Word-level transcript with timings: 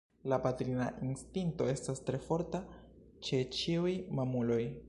La 0.31 0.37
patrina 0.45 0.87
instinkto 1.09 1.69
estas 1.75 2.03
tre 2.09 2.21
forta 2.25 2.65
ĉe 3.29 3.45
ĉiuj 3.59 3.97
mamuloj. 4.21 4.63